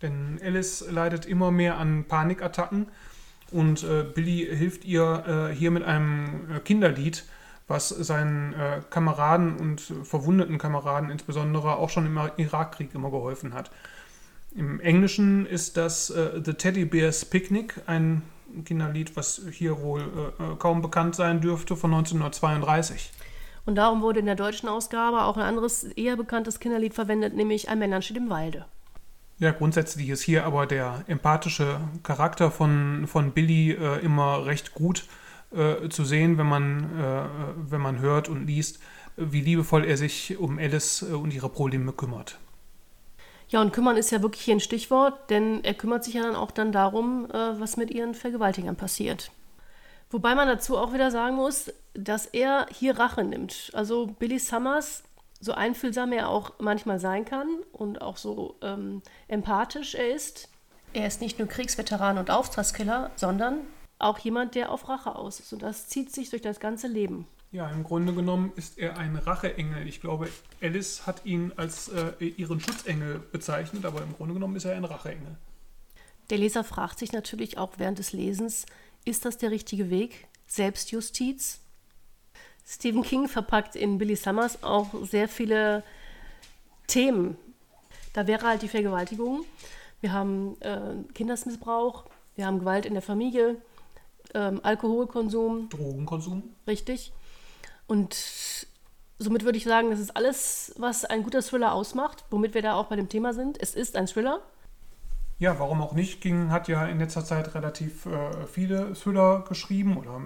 Denn 0.00 0.40
Alice 0.42 0.84
leidet 0.88 1.26
immer 1.26 1.50
mehr 1.50 1.76
an 1.76 2.04
Panikattacken 2.04 2.88
und 3.52 3.84
äh, 3.84 4.02
Billy 4.02 4.48
hilft 4.50 4.84
ihr 4.84 5.50
äh, 5.50 5.54
hier 5.54 5.70
mit 5.70 5.84
einem 5.84 6.50
äh, 6.50 6.60
Kinderlied, 6.60 7.24
was 7.68 7.88
seinen 7.88 8.52
äh, 8.54 8.80
Kameraden 8.90 9.56
und 9.56 9.80
verwundeten 9.80 10.58
Kameraden 10.58 11.10
insbesondere 11.10 11.76
auch 11.76 11.90
schon 11.90 12.06
im 12.06 12.18
Irakkrieg 12.36 12.94
immer 12.94 13.10
geholfen 13.10 13.54
hat. 13.54 13.70
Im 14.54 14.80
Englischen 14.80 15.46
ist 15.46 15.76
das 15.76 16.10
äh, 16.10 16.40
The 16.44 16.54
Teddy 16.54 16.84
Bears 16.84 17.24
Picnic, 17.24 17.74
ein 17.86 18.22
Kinderlied, 18.64 19.16
was 19.16 19.42
hier 19.50 19.80
wohl 19.80 20.00
äh, 20.00 20.56
kaum 20.58 20.80
bekannt 20.80 21.14
sein 21.14 21.40
dürfte, 21.40 21.76
von 21.76 21.92
1932. 21.92 23.12
Und 23.66 23.74
darum 23.74 24.00
wurde 24.00 24.20
in 24.20 24.26
der 24.26 24.36
deutschen 24.36 24.68
Ausgabe 24.68 25.24
auch 25.24 25.36
ein 25.36 25.42
anderes, 25.42 25.84
eher 25.84 26.16
bekanntes 26.16 26.60
Kinderlied 26.60 26.94
verwendet, 26.94 27.34
nämlich 27.34 27.68
Ein 27.68 27.80
Männlein 27.80 28.02
steht 28.02 28.16
im 28.16 28.30
Walde. 28.30 28.64
Ja, 29.38 29.50
grundsätzlich 29.50 30.08
ist 30.08 30.22
hier 30.22 30.44
aber 30.44 30.66
der 30.66 31.04
empathische 31.08 31.80
Charakter 32.02 32.50
von, 32.50 33.06
von 33.06 33.32
Billy 33.32 33.72
äh, 33.72 34.00
immer 34.00 34.46
recht 34.46 34.72
gut 34.72 35.04
äh, 35.54 35.88
zu 35.90 36.04
sehen, 36.04 36.38
wenn 36.38 36.46
man, 36.46 36.98
äh, 36.98 37.24
wenn 37.70 37.82
man 37.82 37.98
hört 37.98 38.28
und 38.30 38.46
liest, 38.46 38.80
wie 39.16 39.42
liebevoll 39.42 39.84
er 39.84 39.98
sich 39.98 40.38
um 40.38 40.58
Alice 40.58 41.02
äh, 41.02 41.12
und 41.12 41.34
ihre 41.34 41.50
Probleme 41.50 41.92
kümmert. 41.92 42.38
Ja, 43.48 43.60
und 43.60 43.72
kümmern 43.72 43.96
ist 43.96 44.10
ja 44.10 44.22
wirklich 44.22 44.42
hier 44.42 44.56
ein 44.56 44.60
Stichwort, 44.60 45.30
denn 45.30 45.62
er 45.64 45.74
kümmert 45.74 46.02
sich 46.02 46.14
ja 46.14 46.22
dann 46.22 46.34
auch 46.34 46.50
dann 46.50 46.72
darum, 46.72 47.28
äh, 47.30 47.60
was 47.60 47.76
mit 47.76 47.90
ihren 47.90 48.14
Vergewaltigern 48.14 48.76
passiert. 48.76 49.30
Wobei 50.10 50.34
man 50.34 50.48
dazu 50.48 50.76
auch 50.78 50.92
wieder 50.92 51.10
sagen 51.10 51.36
muss, 51.36 51.72
dass 51.94 52.26
er 52.26 52.66
hier 52.72 52.98
Rache 52.98 53.22
nimmt. 53.22 53.70
Also 53.74 54.06
Billy 54.06 54.38
Summers, 54.38 55.02
so 55.40 55.52
einfühlsam 55.52 56.12
er 56.12 56.28
auch 56.28 56.54
manchmal 56.58 56.98
sein 56.98 57.24
kann 57.24 57.48
und 57.72 58.00
auch 58.00 58.16
so 58.16 58.56
ähm, 58.62 59.02
empathisch 59.28 59.94
er 59.94 60.14
ist, 60.14 60.48
er 60.92 61.06
ist 61.06 61.20
nicht 61.20 61.38
nur 61.38 61.48
Kriegsveteran 61.48 62.16
und 62.18 62.30
Auftragskiller, 62.30 63.10
sondern 63.16 63.60
auch 63.98 64.18
jemand, 64.18 64.54
der 64.54 64.70
auf 64.70 64.88
Rache 64.88 65.14
aus 65.14 65.40
ist. 65.40 65.52
Und 65.52 65.62
das 65.62 65.88
zieht 65.88 66.12
sich 66.12 66.30
durch 66.30 66.42
das 66.42 66.60
ganze 66.60 66.86
Leben. 66.86 67.26
Ja, 67.52 67.70
im 67.70 67.84
Grunde 67.84 68.12
genommen 68.12 68.52
ist 68.56 68.78
er 68.78 68.98
ein 68.98 69.16
Racheengel. 69.16 69.86
Ich 69.86 70.00
glaube, 70.00 70.28
Alice 70.60 71.06
hat 71.06 71.24
ihn 71.24 71.52
als 71.56 71.88
äh, 71.88 72.24
ihren 72.24 72.60
Schutzengel 72.60 73.18
bezeichnet, 73.18 73.84
aber 73.84 74.02
im 74.02 74.14
Grunde 74.14 74.34
genommen 74.34 74.56
ist 74.56 74.64
er 74.64 74.74
ein 74.74 74.84
Racheengel. 74.84 75.36
Der 76.30 76.38
Leser 76.38 76.64
fragt 76.64 76.98
sich 76.98 77.12
natürlich 77.12 77.56
auch 77.56 77.74
während 77.78 77.98
des 77.98 78.12
Lesens, 78.12 78.66
ist 79.04 79.24
das 79.24 79.38
der 79.38 79.50
richtige 79.50 79.90
Weg? 79.90 80.26
Selbstjustiz? 80.46 81.60
Stephen 82.66 83.02
King 83.02 83.28
verpackt 83.28 83.76
in 83.76 83.98
Billy 83.98 84.16
Summers 84.16 84.62
auch 84.62 84.88
sehr 85.04 85.28
viele 85.28 85.84
Themen. 86.88 87.36
Da 88.12 88.26
wäre 88.26 88.46
halt 88.46 88.62
die 88.62 88.68
Vergewaltigung. 88.68 89.44
Wir 90.00 90.12
haben 90.12 90.60
äh, 90.60 90.94
Kindesmissbrauch, 91.14 92.04
wir 92.34 92.46
haben 92.46 92.58
Gewalt 92.58 92.84
in 92.84 92.94
der 92.94 93.02
Familie, 93.02 93.56
ähm, 94.34 94.60
Alkoholkonsum. 94.62 95.68
Drogenkonsum. 95.68 96.42
Richtig. 96.66 97.12
Und 97.86 98.66
somit 99.18 99.44
würde 99.44 99.58
ich 99.58 99.64
sagen, 99.64 99.90
das 99.90 100.00
ist 100.00 100.16
alles, 100.16 100.74
was 100.76 101.04
ein 101.04 101.22
guter 101.22 101.42
Thriller 101.42 101.72
ausmacht, 101.72 102.24
womit 102.30 102.54
wir 102.54 102.62
da 102.62 102.74
auch 102.74 102.86
bei 102.86 102.96
dem 102.96 103.08
Thema 103.08 103.32
sind. 103.32 103.60
Es 103.60 103.74
ist 103.74 103.96
ein 103.96 104.06
Thriller. 104.06 104.40
Ja, 105.38 105.58
warum 105.58 105.82
auch 105.82 105.92
nicht? 105.92 106.22
King 106.22 106.50
hat 106.50 106.66
ja 106.66 106.86
in 106.86 106.98
letzter 106.98 107.24
Zeit 107.24 107.54
relativ 107.54 108.06
äh, 108.06 108.46
viele 108.46 108.94
Thriller 108.94 109.44
geschrieben 109.46 109.98
oder 109.98 110.22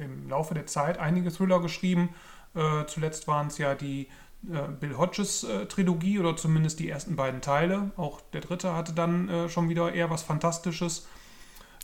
im 0.00 0.28
Laufe 0.28 0.54
der 0.54 0.66
Zeit 0.66 0.98
einige 0.98 1.30
Thriller 1.30 1.60
geschrieben. 1.60 2.14
Äh, 2.54 2.86
zuletzt 2.86 3.28
waren 3.28 3.48
es 3.48 3.58
ja 3.58 3.74
die 3.74 4.08
äh, 4.50 4.68
Bill 4.80 4.96
Hodges 4.96 5.44
äh, 5.44 5.66
Trilogie 5.66 6.18
oder 6.18 6.34
zumindest 6.34 6.80
die 6.80 6.88
ersten 6.88 7.14
beiden 7.14 7.42
Teile. 7.42 7.90
Auch 7.98 8.22
der 8.32 8.40
dritte 8.40 8.74
hatte 8.74 8.94
dann 8.94 9.28
äh, 9.28 9.48
schon 9.50 9.68
wieder 9.68 9.92
eher 9.92 10.08
was 10.08 10.22
Fantastisches. 10.22 11.06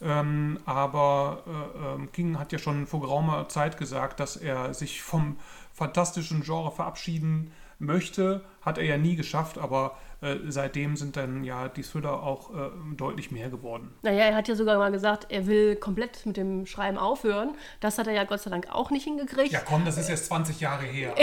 Ähm, 0.01 0.59
aber 0.65 1.45
äh, 1.47 1.95
ähm, 1.95 2.13
King 2.13 2.39
hat 2.39 2.53
ja 2.53 2.59
schon 2.59 2.87
vor 2.87 3.03
geraumer 3.03 3.51
Zeit 3.51 3.77
gesagt, 3.77 4.21
dass 4.21 4.37
er 4.37 4.73
sich 4.73 5.03
vom 5.03 5.37
fantastischen 5.75 6.43
Genre 6.43 6.71
verabschieden 6.71 7.53
möchte. 7.81 8.43
Hat 8.63 8.79
er 8.79 8.85
ja 8.85 8.99
nie 8.99 9.17
geschafft, 9.17 9.59
aber 9.59 9.97
äh, 10.21 10.37
seitdem 10.49 10.97
sind 10.97 11.17
dann 11.17 11.45
ja 11.45 11.69
die 11.69 11.83
Thriller 11.83 12.23
auch 12.23 12.51
äh, 12.51 12.71
deutlich 12.97 13.31
mehr 13.31 13.49
geworden. 13.49 13.91
Naja, 14.03 14.25
er 14.27 14.37
hat 14.37 14.49
ja 14.49 14.55
sogar 14.55 14.79
mal 14.79 14.93
gesagt, 14.93 15.27
er 15.31 15.47
will 15.47 15.77
komplett 15.77 16.27
mit 16.27 16.37
dem 16.37 16.67
Schreiben 16.67 16.99
aufhören. 16.99 17.55
Das 17.81 17.99
hat 17.99 18.07
er 18.07 18.13
ja 18.13 18.25
Gott 18.25 18.41
sei 18.41 18.51
Dank 18.51 18.69
auch 18.71 18.91
nicht 18.91 19.05
hingekriegt. 19.05 19.53
Ja, 19.53 19.61
komm, 19.61 19.85
das 19.85 19.97
ist 19.97 20.09
jetzt 20.09 20.27
20 20.27 20.61
Jahre 20.61 20.85
her. 20.85 21.15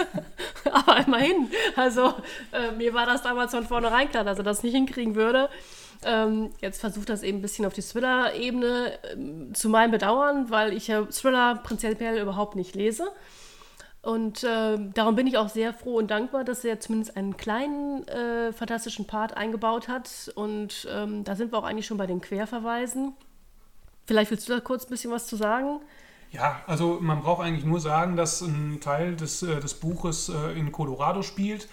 aber 0.72 1.04
immerhin. 1.04 1.50
Also, 1.76 2.14
äh, 2.52 2.70
mir 2.76 2.94
war 2.94 3.06
das 3.06 3.22
damals 3.22 3.52
von 3.52 3.66
vornherein 3.66 4.08
klar, 4.08 4.24
dass 4.24 4.38
er 4.38 4.44
das 4.44 4.62
nicht 4.62 4.74
hinkriegen 4.74 5.16
würde. 5.16 5.48
Ähm, 6.02 6.50
jetzt 6.60 6.80
versucht 6.80 7.10
das 7.10 7.22
eben 7.22 7.38
ein 7.38 7.42
bisschen 7.42 7.66
auf 7.66 7.74
die 7.74 7.82
Thriller-Ebene 7.82 8.98
ähm, 9.12 9.54
zu 9.54 9.68
meinem 9.68 9.90
Bedauern, 9.90 10.50
weil 10.50 10.72
ich 10.72 10.88
ja 10.88 11.04
Thriller 11.04 11.56
prinzipiell 11.56 12.20
überhaupt 12.20 12.56
nicht 12.56 12.74
lese. 12.74 13.10
Und 14.02 14.44
äh, 14.44 14.78
darum 14.94 15.14
bin 15.14 15.26
ich 15.26 15.36
auch 15.36 15.50
sehr 15.50 15.74
froh 15.74 15.98
und 15.98 16.10
dankbar, 16.10 16.42
dass 16.44 16.64
er 16.64 16.80
zumindest 16.80 17.16
einen 17.16 17.36
kleinen 17.36 18.08
äh, 18.08 18.52
fantastischen 18.52 19.06
Part 19.06 19.36
eingebaut 19.36 19.88
hat. 19.88 20.32
Und 20.34 20.88
ähm, 20.90 21.24
da 21.24 21.36
sind 21.36 21.52
wir 21.52 21.58
auch 21.58 21.64
eigentlich 21.64 21.86
schon 21.86 21.98
bei 21.98 22.06
den 22.06 22.22
Querverweisen. 22.22 23.12
Vielleicht 24.06 24.30
willst 24.30 24.48
du 24.48 24.54
da 24.54 24.60
kurz 24.60 24.86
ein 24.86 24.90
bisschen 24.90 25.10
was 25.10 25.26
zu 25.26 25.36
sagen? 25.36 25.80
Ja, 26.32 26.62
also 26.66 26.98
man 27.00 27.20
braucht 27.20 27.44
eigentlich 27.44 27.64
nur 27.64 27.80
sagen, 27.80 28.16
dass 28.16 28.40
ein 28.40 28.80
Teil 28.80 29.16
des, 29.16 29.42
äh, 29.42 29.60
des 29.60 29.74
Buches 29.74 30.30
äh, 30.30 30.58
in 30.58 30.72
Colorado 30.72 31.22
spielt 31.22 31.68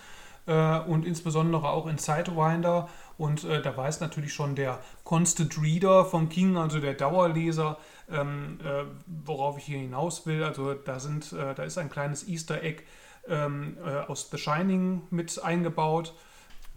äh, 0.48 0.80
und 0.80 1.06
insbesondere 1.06 1.70
auch 1.70 1.88
in 1.88 1.98
Sidewinder. 1.98 2.90
Und 3.18 3.44
äh, 3.46 3.62
da 3.62 3.76
weiß 3.76 4.02
natürlich 4.02 4.34
schon 4.34 4.56
der 4.56 4.80
Constant 5.04 5.62
Reader 5.62 6.06
von 6.06 6.28
King, 6.30 6.58
also 6.58 6.80
der 6.80 6.94
Dauerleser, 6.94 7.78
ähm, 8.10 8.60
äh, 8.64 8.84
worauf 9.06 9.58
ich 9.58 9.66
hier 9.66 9.80
hinaus 9.80 10.26
will. 10.26 10.44
Also 10.44 10.74
da, 10.74 11.00
sind, 11.00 11.34
äh, 11.34 11.54
da 11.54 11.64
ist 11.64 11.78
ein 11.78 11.90
kleines 11.90 12.28
Easter 12.28 12.64
Egg 12.64 12.84
ähm, 13.28 13.78
äh, 13.84 14.00
aus 14.08 14.30
The 14.32 14.38
Shining 14.38 15.04
mit 15.10 15.42
eingebaut. 15.44 16.14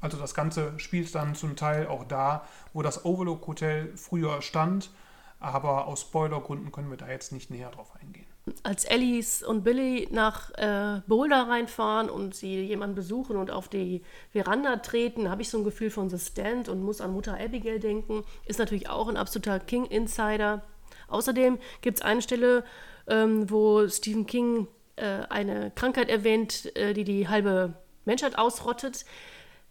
Also 0.00 0.16
das 0.16 0.34
Ganze 0.34 0.78
spielt 0.78 1.14
dann 1.14 1.34
zum 1.34 1.56
Teil 1.56 1.86
auch 1.86 2.04
da, 2.04 2.46
wo 2.72 2.82
das 2.82 3.04
Overlook 3.04 3.46
Hotel 3.46 3.96
früher 3.96 4.42
stand. 4.42 4.90
Aber 5.38 5.86
aus 5.86 6.02
Spoilergründen 6.02 6.70
können 6.72 6.90
wir 6.90 6.96
da 6.96 7.08
jetzt 7.08 7.32
nicht 7.32 7.50
näher 7.50 7.70
drauf 7.70 7.92
eingehen 8.00 8.26
als 8.62 8.86
Alice 8.88 9.42
und 9.42 9.62
Billy 9.62 10.08
nach 10.10 10.50
äh, 10.56 11.00
Boulder 11.06 11.48
reinfahren 11.48 12.10
und 12.10 12.34
sie 12.34 12.62
jemanden 12.62 12.94
besuchen 12.94 13.36
und 13.36 13.50
auf 13.50 13.68
die 13.68 14.02
Veranda 14.32 14.76
treten, 14.76 15.30
habe 15.30 15.42
ich 15.42 15.50
so 15.50 15.58
ein 15.58 15.64
Gefühl 15.64 15.90
von 15.90 16.08
The 16.08 16.18
Stand 16.18 16.68
und 16.68 16.82
muss 16.82 17.00
an 17.00 17.12
Mutter 17.12 17.38
Abigail 17.38 17.78
denken. 17.78 18.24
Ist 18.46 18.58
natürlich 18.58 18.88
auch 18.88 19.08
ein 19.08 19.16
absoluter 19.16 19.60
King-Insider. 19.60 20.62
Außerdem 21.10 21.58
gibt 21.82 21.98
es 21.98 22.02
eine 22.02 22.22
Stelle, 22.22 22.64
ähm, 23.06 23.50
wo 23.50 23.86
Stephen 23.88 24.26
King 24.26 24.68
äh, 24.96 25.22
eine 25.28 25.70
Krankheit 25.74 26.08
erwähnt, 26.08 26.74
äh, 26.76 26.94
die 26.94 27.04
die 27.04 27.28
halbe 27.28 27.74
Menschheit 28.04 28.38
ausrottet. 28.38 29.04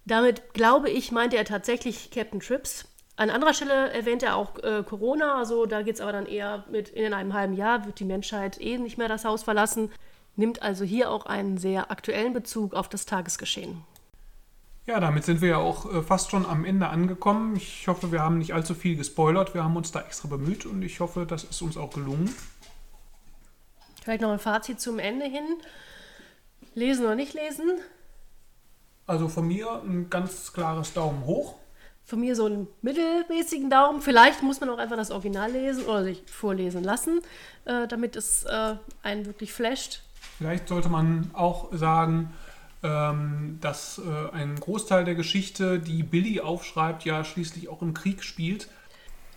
Damit, 0.06 0.54
glaube 0.54 0.90
ich, 0.90 1.12
meinte 1.12 1.38
er 1.38 1.46
tatsächlich 1.46 2.12
Captain 2.12 2.40
Trips. 2.40 2.86
An 3.16 3.30
anderer 3.30 3.54
Stelle 3.54 3.92
erwähnt 3.92 4.24
er 4.24 4.38
auch 4.38 4.58
äh, 4.64 4.82
Corona, 4.84 5.38
also 5.38 5.66
da 5.66 5.82
geht 5.82 5.96
es 5.96 6.02
aber 6.02 6.14
dann 6.14 6.26
eher 6.26 6.64
mit 6.72 6.90
in 6.90 7.14
einem 7.14 7.34
halben 7.34 7.54
Jahr 7.54 7.86
wird 7.86 8.00
die 8.00 8.06
Menschheit 8.06 8.62
eh 8.62 8.78
nicht 8.78 8.98
mehr 8.98 9.10
das 9.10 9.26
Haus 9.26 9.44
verlassen, 9.44 9.92
nimmt 10.38 10.62
also 10.62 10.86
hier 10.86 11.12
auch 11.12 11.26
einen 11.26 11.58
sehr 11.58 11.92
aktuellen 11.92 12.32
Bezug 12.32 12.74
auf 12.74 12.88
das 12.88 13.06
Tagesgeschehen. 13.06 13.84
Ja, 14.90 15.00
damit 15.00 15.24
sind 15.24 15.42
wir 15.42 15.50
ja 15.50 15.58
auch 15.58 15.94
äh, 15.94 16.02
fast 16.02 16.32
schon 16.32 16.48
am 16.48 16.66
Ende 16.66 16.88
angekommen. 16.88 17.56
Ich 17.56 17.88
hoffe, 17.88 18.12
wir 18.12 18.24
haben 18.24 18.40
nicht 18.40 18.56
allzu 18.56 18.74
viel 18.74 18.96
gespoilert. 18.96 19.54
Wir 19.54 19.64
haben 19.64 19.76
uns 19.78 19.92
da 19.92 20.02
extra 20.02 20.28
bemüht 20.28 20.66
und 20.66 20.82
ich 20.82 21.00
hoffe, 21.00 21.28
das 21.28 21.44
ist 21.44 21.62
uns 21.62 21.78
auch 21.78 21.94
gelungen. 21.94 22.34
Vielleicht 24.02 24.24
noch 24.24 24.32
ein 24.32 24.40
Fazit 24.40 24.82
zum 24.82 24.98
Ende 24.98 25.28
hin. 25.28 25.46
Lesen 26.74 27.06
oder 27.06 27.14
nicht 27.14 27.36
lesen? 27.36 27.70
Also 29.06 29.28
von 29.28 29.48
mir 29.48 29.80
ein 29.84 30.10
ganz 30.10 30.54
klares 30.54 30.92
Daumen 30.92 31.24
hoch 31.26 31.54
von 32.04 32.22
mir 32.22 32.36
so 32.36 32.46
einen 32.46 32.68
mittelmäßigen 32.82 33.70
Daumen. 33.70 34.02
Vielleicht 34.02 34.42
muss 34.42 34.60
man 34.60 34.72
auch 34.72 34.80
einfach 34.80 34.96
das 34.96 35.12
Original 35.12 35.52
lesen 35.52 35.86
oder 35.86 36.04
sich 36.04 36.24
vorlesen 36.26 36.84
lassen, 36.84 37.22
äh, 37.66 37.88
damit 37.88 38.16
es 38.16 38.46
äh, 38.46 38.78
einen 39.04 39.28
wirklich 39.28 39.54
flasht. 39.54 40.02
Vielleicht 40.40 40.68
sollte 40.68 40.90
man 40.90 41.30
auch 41.34 41.72
sagen, 41.72 42.34
dass 42.82 44.00
äh, 44.00 44.32
ein 44.32 44.60
Großteil 44.60 45.04
der 45.04 45.16
Geschichte, 45.16 45.80
die 45.80 46.04
Billy 46.04 46.40
aufschreibt, 46.40 47.04
ja 47.04 47.24
schließlich 47.24 47.68
auch 47.70 47.82
im 47.82 47.94
Krieg 47.94 48.24
spielt. 48.24 48.70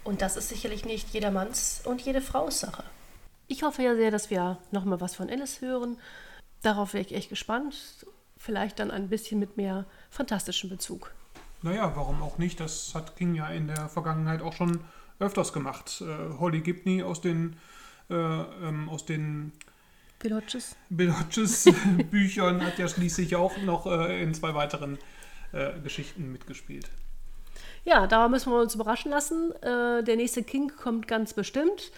Und 0.04 0.22
das 0.22 0.36
ist 0.36 0.48
sicherlich 0.48 0.84
nicht 0.84 1.10
jedermanns 1.10 1.82
und 1.84 2.00
jede 2.02 2.20
Frau's 2.20 2.60
Sache. 2.60 2.84
Ich 3.48 3.62
hoffe 3.62 3.82
ja 3.82 3.94
sehr, 3.94 4.10
dass 4.10 4.30
wir 4.30 4.58
nochmal 4.70 5.00
was 5.00 5.14
von 5.14 5.28
Alice 5.28 5.60
hören. 5.60 5.98
Darauf 6.62 6.94
wäre 6.94 7.04
ich 7.04 7.14
echt 7.14 7.28
gespannt. 7.28 8.06
Vielleicht 8.36 8.78
dann 8.78 8.90
ein 8.90 9.08
bisschen 9.08 9.38
mit 9.38 9.56
mehr 9.56 9.84
fantastischem 10.10 10.70
Bezug. 10.70 11.12
Naja, 11.62 11.92
warum 11.94 12.22
auch 12.22 12.38
nicht? 12.38 12.58
Das 12.58 12.94
hat 12.94 13.16
King 13.16 13.34
ja 13.34 13.48
in 13.48 13.68
der 13.68 13.88
Vergangenheit 13.88 14.42
auch 14.42 14.52
schon 14.52 14.80
öfters 15.20 15.52
gemacht. 15.52 16.02
Äh, 16.02 16.38
Holly 16.38 16.60
Gibney 16.60 17.02
aus 17.02 17.20
den, 17.20 17.56
äh, 18.10 18.14
ähm, 18.14 18.88
aus 18.88 19.04
den 19.04 19.52
Bill 20.22 20.34
Hodges, 20.36 20.76
Bill 20.88 21.12
Hodges 21.18 21.64
Büchern 22.10 22.64
hat 22.64 22.78
ja 22.78 22.86
schließlich 22.86 23.34
auch 23.34 23.56
noch 23.58 23.86
äh, 23.86 24.22
in 24.22 24.32
zwei 24.34 24.54
weiteren 24.54 24.98
äh, 25.50 25.72
Geschichten 25.82 26.30
mitgespielt. 26.30 26.88
Ja, 27.84 28.06
da 28.06 28.28
müssen 28.28 28.52
wir 28.52 28.60
uns 28.60 28.76
überraschen 28.76 29.10
lassen. 29.10 29.50
Äh, 29.62 30.04
der 30.04 30.14
nächste 30.14 30.44
King 30.44 30.70
kommt 30.76 31.08
ganz 31.08 31.34
bestimmt. 31.34 31.90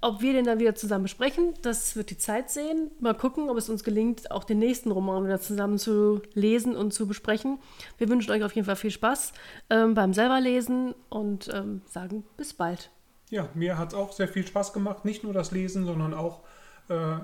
Ob 0.00 0.20
wir 0.20 0.32
den 0.32 0.44
dann 0.44 0.60
wieder 0.60 0.76
zusammen 0.76 1.02
besprechen, 1.02 1.54
das 1.62 1.96
wird 1.96 2.10
die 2.10 2.18
Zeit 2.18 2.50
sehen. 2.50 2.92
Mal 3.00 3.14
gucken, 3.14 3.50
ob 3.50 3.56
es 3.56 3.68
uns 3.68 3.82
gelingt, 3.82 4.30
auch 4.30 4.44
den 4.44 4.60
nächsten 4.60 4.92
Roman 4.92 5.24
wieder 5.24 5.40
zusammen 5.40 5.78
zu 5.78 6.22
lesen 6.34 6.76
und 6.76 6.94
zu 6.94 7.08
besprechen. 7.08 7.58
Wir 7.98 8.08
wünschen 8.08 8.30
euch 8.30 8.44
auf 8.44 8.54
jeden 8.54 8.66
Fall 8.66 8.76
viel 8.76 8.92
Spaß 8.92 9.32
ähm, 9.70 9.94
beim 9.94 10.14
selber 10.14 10.40
lesen 10.40 10.94
und 11.08 11.50
ähm, 11.52 11.82
sagen 11.86 12.22
bis 12.36 12.54
bald. 12.54 12.90
Ja, 13.30 13.48
mir 13.54 13.76
hat 13.76 13.88
es 13.88 13.94
auch 13.94 14.12
sehr 14.12 14.28
viel 14.28 14.46
Spaß 14.46 14.72
gemacht. 14.72 15.04
Nicht 15.04 15.24
nur 15.24 15.32
das 15.32 15.50
Lesen, 15.50 15.84
sondern 15.84 16.14
auch 16.14 16.44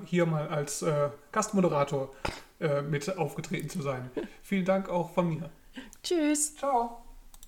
hier 0.04 0.26
mal 0.26 0.48
als 0.48 0.82
äh, 0.82 1.10
Gastmoderator 1.32 2.12
äh, 2.60 2.82
mit 2.82 3.16
aufgetreten 3.16 3.68
zu 3.68 3.82
sein. 3.82 4.10
Vielen 4.42 4.64
Dank 4.64 4.88
auch 4.88 5.10
von 5.10 5.28
mir. 5.28 5.50
Tschüss. 6.02 6.56
Ciao. 6.56 7.03